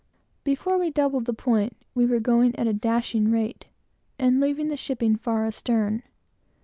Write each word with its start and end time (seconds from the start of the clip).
Before 0.43 0.79
we 0.79 0.89
doubled 0.89 1.25
the 1.25 1.31
point, 1.33 1.77
we 1.93 2.07
were 2.07 2.19
going 2.19 2.55
at 2.57 2.65
a 2.65 2.73
dashing 2.73 3.29
rate, 3.29 3.67
and 4.17 4.39
leaving 4.41 4.69
the 4.69 4.75
shipping 4.75 5.15
far 5.15 5.45
astern. 5.45 6.01